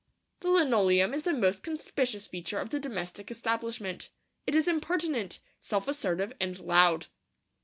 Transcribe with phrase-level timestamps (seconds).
[0.39, 4.09] The linoleum is the most conspicuous feature of the domestic establishment.
[4.47, 7.05] It is impertinent, self assertive, and loud.